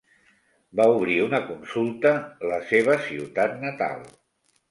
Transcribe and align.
Va 0.79 0.85
obrir 0.93 1.17
una 1.25 1.41
consulta 1.49 2.13
la 2.53 2.59
seva 2.71 2.97
ciutat 3.09 3.57
natal. 3.67 4.05